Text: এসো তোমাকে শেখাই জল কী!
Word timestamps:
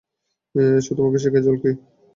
এসো 0.55 0.91
তোমাকে 0.97 1.17
শেখাই 1.23 1.43
জল 1.45 1.55
কী! 1.61 1.71